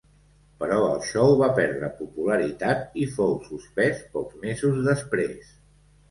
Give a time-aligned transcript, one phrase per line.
[0.61, 5.53] Però el show va perdre popularitat i fou suspès pocs mesos després.